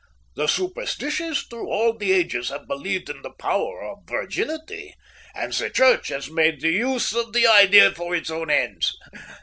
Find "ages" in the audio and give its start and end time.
2.11-2.49